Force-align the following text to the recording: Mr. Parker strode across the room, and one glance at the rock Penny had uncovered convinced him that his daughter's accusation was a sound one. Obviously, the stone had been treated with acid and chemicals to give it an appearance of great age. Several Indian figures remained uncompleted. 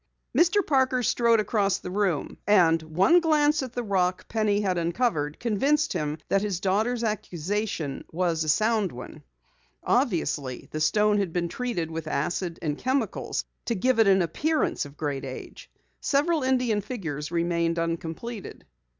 Mr. 0.35 0.65
Parker 0.65 1.03
strode 1.03 1.39
across 1.39 1.77
the 1.77 1.91
room, 1.91 2.39
and 2.47 2.81
one 2.81 3.19
glance 3.19 3.61
at 3.61 3.73
the 3.73 3.83
rock 3.83 4.27
Penny 4.27 4.61
had 4.61 4.75
uncovered 4.79 5.39
convinced 5.39 5.93
him 5.93 6.17
that 6.27 6.41
his 6.41 6.59
daughter's 6.59 7.03
accusation 7.03 8.03
was 8.11 8.43
a 8.43 8.49
sound 8.49 8.91
one. 8.91 9.21
Obviously, 9.83 10.67
the 10.71 10.81
stone 10.81 11.19
had 11.19 11.31
been 11.31 11.49
treated 11.49 11.91
with 11.91 12.07
acid 12.07 12.57
and 12.63 12.79
chemicals 12.79 13.45
to 13.65 13.75
give 13.75 13.99
it 13.99 14.07
an 14.07 14.23
appearance 14.23 14.85
of 14.85 14.97
great 14.97 15.23
age. 15.23 15.69
Several 15.99 16.41
Indian 16.41 16.81
figures 16.81 17.31
remained 17.31 17.77
uncompleted. 17.77 18.65